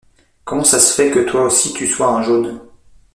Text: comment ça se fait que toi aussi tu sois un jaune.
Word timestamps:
comment 0.45 0.63
ça 0.63 0.79
se 0.79 0.95
fait 0.95 1.11
que 1.11 1.19
toi 1.29 1.43
aussi 1.43 1.73
tu 1.73 1.85
sois 1.85 2.07
un 2.07 2.23
jaune. 2.23 2.59